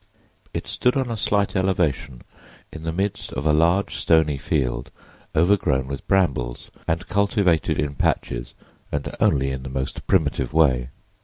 It 0.51 0.65
stood 0.65 0.97
on 0.97 1.11
a 1.11 1.15
slight 1.15 1.55
elevation 1.55 2.23
in 2.73 2.81
the 2.81 2.91
midst 2.91 3.31
of 3.33 3.45
a 3.45 3.53
large, 3.53 3.95
stony 3.97 4.39
field 4.39 4.89
overgrown 5.35 5.85
with 5.85 6.07
brambles, 6.07 6.71
and 6.87 7.07
cultivated 7.07 7.79
in 7.79 7.93
patches 7.93 8.55
and 8.91 9.15
only 9.19 9.51
in 9.51 9.61
the 9.61 9.69
most 9.69 10.07
primitive 10.07 10.53
way. 10.53 10.89